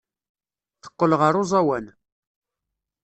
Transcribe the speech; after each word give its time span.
Teqqel 0.81 1.11
ɣer 1.19 1.33
uẓawan. 1.41 1.85